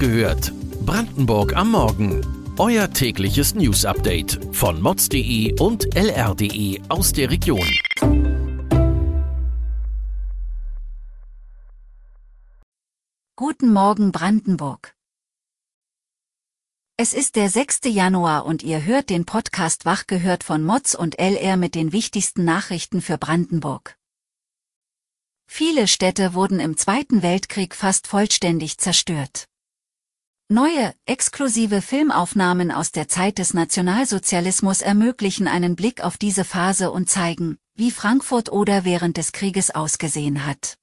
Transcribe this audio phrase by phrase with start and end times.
[0.00, 0.52] gehört.
[0.86, 2.26] Brandenburg am Morgen.
[2.58, 7.68] Euer tägliches News-Update von mods.de und lr.de aus der Region.
[13.36, 14.94] Guten Morgen Brandenburg.
[16.96, 17.80] Es ist der 6.
[17.84, 22.44] Januar und ihr hört den Podcast Wach gehört von Mods und LR mit den wichtigsten
[22.46, 23.98] Nachrichten für Brandenburg.
[25.46, 29.49] Viele Städte wurden im Zweiten Weltkrieg fast vollständig zerstört.
[30.52, 37.08] Neue, exklusive Filmaufnahmen aus der Zeit des Nationalsozialismus ermöglichen einen Blick auf diese Phase und
[37.08, 40.76] zeigen, wie Frankfurt oder während des Krieges ausgesehen hat.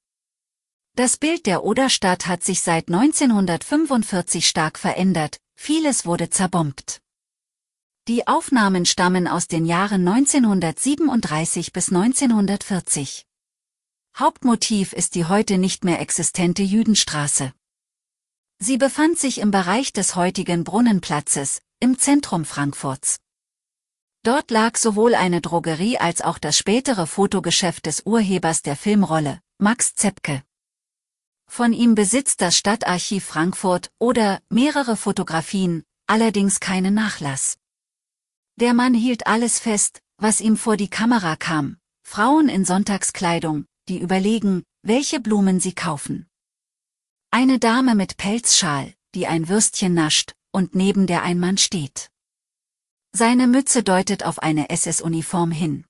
[0.96, 7.02] Das Bild der Oderstadt hat sich seit 1945 stark verändert, vieles wurde zerbombt.
[8.08, 13.26] Die Aufnahmen stammen aus den Jahren 1937 bis 1940.
[14.16, 17.52] Hauptmotiv ist die heute nicht mehr existente Jüdenstraße.
[18.60, 23.18] Sie befand sich im Bereich des heutigen Brunnenplatzes, im Zentrum Frankfurts.
[24.24, 29.94] Dort lag sowohl eine Drogerie als auch das spätere Fotogeschäft des Urhebers der Filmrolle, Max
[29.94, 30.42] Zepke.
[31.46, 37.58] Von ihm besitzt das Stadtarchiv Frankfurt oder mehrere Fotografien, allerdings keinen Nachlass.
[38.56, 44.00] Der Mann hielt alles fest, was ihm vor die Kamera kam, Frauen in Sonntagskleidung, die
[44.00, 46.27] überlegen, welche Blumen sie kaufen.
[47.30, 52.10] Eine Dame mit Pelzschal, die ein Würstchen nascht, und neben der ein Mann steht.
[53.12, 55.84] Seine Mütze deutet auf eine SS-Uniform hin.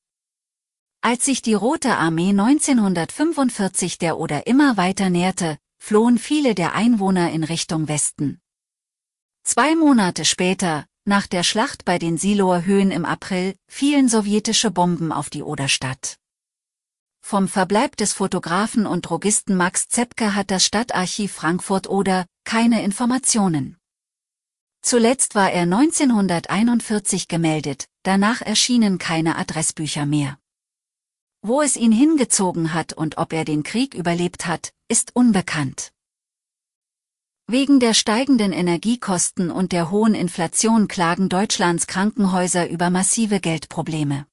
[1.01, 7.31] Als sich die Rote Armee 1945 der Oder immer weiter näherte, flohen viele der Einwohner
[7.31, 8.41] in Richtung Westen.
[9.45, 15.13] Zwei Monate später, nach der Schlacht bei den Siloer Höhen im April, fielen sowjetische Bomben
[15.13, 16.19] auf die Oderstadt.
[17.31, 23.77] Vom Verbleib des Fotografen und Drogisten Max Zepke hat das Stadtarchiv Frankfurt-Oder keine Informationen.
[24.81, 30.39] Zuletzt war er 1941 gemeldet, danach erschienen keine Adressbücher mehr.
[31.43, 35.93] Wo es ihn hingezogen hat und ob er den Krieg überlebt hat, ist unbekannt.
[37.47, 44.25] Wegen der steigenden Energiekosten und der hohen Inflation klagen Deutschlands Krankenhäuser über massive Geldprobleme.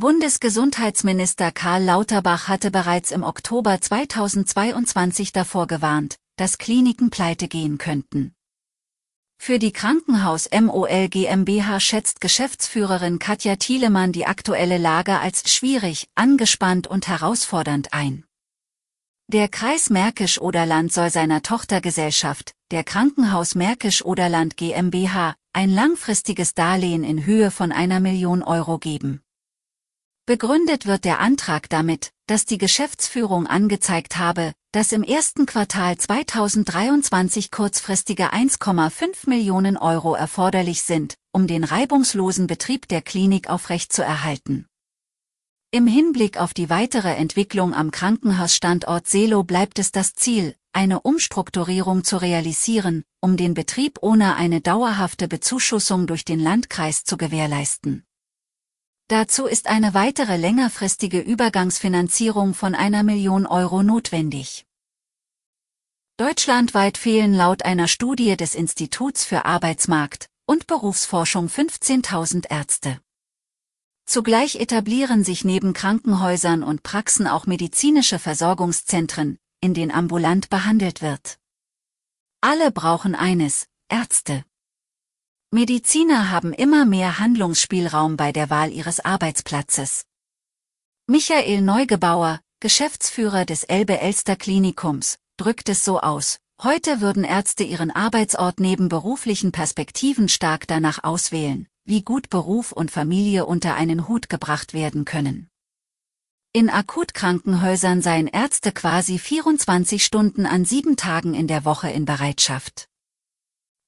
[0.00, 8.32] Bundesgesundheitsminister Karl Lauterbach hatte bereits im Oktober 2022 davor gewarnt, dass Kliniken pleite gehen könnten.
[9.38, 16.86] Für die Krankenhaus MOL GmbH schätzt Geschäftsführerin Katja Thielemann die aktuelle Lage als schwierig, angespannt
[16.86, 18.24] und herausfordernd ein.
[19.26, 27.50] Der Kreis Märkisch-Oderland soll seiner Tochtergesellschaft, der Krankenhaus Märkisch-Oderland GmbH, ein langfristiges Darlehen in Höhe
[27.50, 29.22] von einer Million Euro geben.
[30.28, 37.50] Begründet wird der Antrag damit, dass die Geschäftsführung angezeigt habe, dass im ersten Quartal 2023
[37.50, 44.66] kurzfristige 1,5 Millionen Euro erforderlich sind, um den reibungslosen Betrieb der Klinik aufrechtzuerhalten.
[45.70, 52.04] Im Hinblick auf die weitere Entwicklung am Krankenhausstandort Selo bleibt es das Ziel, eine Umstrukturierung
[52.04, 58.04] zu realisieren, um den Betrieb ohne eine dauerhafte Bezuschussung durch den Landkreis zu gewährleisten.
[59.08, 64.66] Dazu ist eine weitere längerfristige Übergangsfinanzierung von einer Million Euro notwendig.
[66.18, 73.00] Deutschlandweit fehlen laut einer Studie des Instituts für Arbeitsmarkt und Berufsforschung 15.000 Ärzte.
[74.04, 81.38] Zugleich etablieren sich neben Krankenhäusern und Praxen auch medizinische Versorgungszentren, in denen ambulant behandelt wird.
[82.42, 84.44] Alle brauchen eines, Ärzte.
[85.50, 90.04] Mediziner haben immer mehr Handlungsspielraum bei der Wahl ihres Arbeitsplatzes.
[91.06, 96.38] Michael Neugebauer, Geschäftsführer des Elbe-Elster Klinikums, drückt es so aus.
[96.62, 102.90] Heute würden Ärzte ihren Arbeitsort neben beruflichen Perspektiven stark danach auswählen, wie gut Beruf und
[102.90, 105.48] Familie unter einen Hut gebracht werden können.
[106.52, 112.87] In Akutkrankenhäusern seien Ärzte quasi 24 Stunden an sieben Tagen in der Woche in Bereitschaft.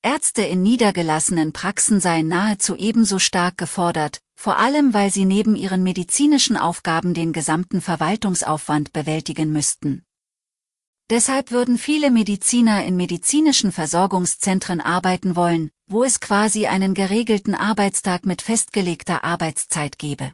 [0.02, 5.82] Ärzte in niedergelassenen Praxen seien nahezu ebenso stark gefordert, vor allem weil sie neben ihren
[5.82, 10.02] medizinischen Aufgaben den gesamten Verwaltungsaufwand bewältigen müssten.
[11.10, 18.24] Deshalb würden viele Mediziner in medizinischen Versorgungszentren arbeiten wollen, wo es quasi einen geregelten Arbeitstag
[18.24, 20.32] mit festgelegter Arbeitszeit gebe.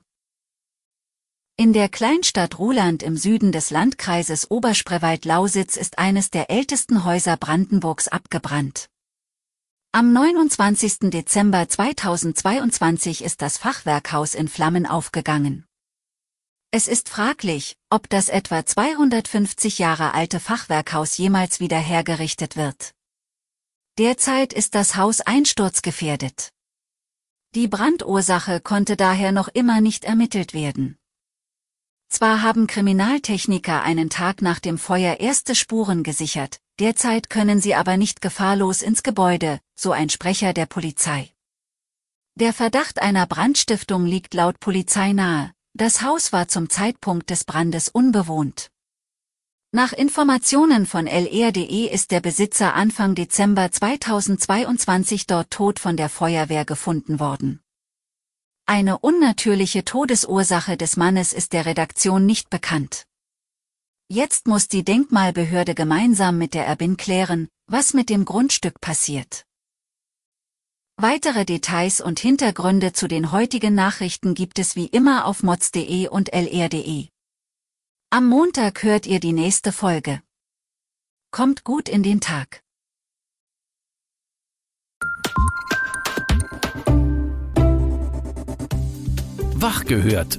[1.57, 8.07] In der Kleinstadt Ruhland im Süden des Landkreises Oberspreewald-Lausitz ist eines der ältesten Häuser Brandenburgs
[8.07, 8.91] abgebrannt.
[9.93, 11.11] Am 29.
[11.11, 15.65] Dezember 2022 ist das Fachwerkhaus in Flammen aufgegangen.
[16.71, 22.93] Es ist fraglich, ob das etwa 250 Jahre alte Fachwerkhaus jemals wieder hergerichtet wird.
[23.99, 26.51] Derzeit ist das Haus einsturzgefährdet.
[27.55, 30.99] Die Brandursache konnte daher noch immer nicht ermittelt werden.
[32.11, 37.97] Zwar haben Kriminaltechniker einen Tag nach dem Feuer erste Spuren gesichert, derzeit können sie aber
[37.97, 41.31] nicht gefahrlos ins Gebäude, so ein Sprecher der Polizei.
[42.35, 47.89] Der Verdacht einer Brandstiftung liegt laut Polizei nahe, das Haus war zum Zeitpunkt des Brandes
[47.89, 48.71] unbewohnt.
[49.73, 56.65] Nach Informationen von LR.de ist der Besitzer Anfang Dezember 2022 dort tot von der Feuerwehr
[56.65, 57.61] gefunden worden.
[58.65, 63.07] Eine unnatürliche Todesursache des Mannes ist der Redaktion nicht bekannt.
[64.09, 69.45] Jetzt muss die Denkmalbehörde gemeinsam mit der Erbin klären, was mit dem Grundstück passiert.
[70.97, 76.33] Weitere Details und Hintergründe zu den heutigen Nachrichten gibt es wie immer auf mods.de und
[76.33, 77.09] lr.de.
[78.11, 80.23] Am Montag hört ihr die nächste Folge.
[81.33, 82.63] Kommt gut in den Tag.
[89.57, 90.39] Wach gehört.